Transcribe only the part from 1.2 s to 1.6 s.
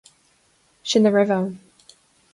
ann.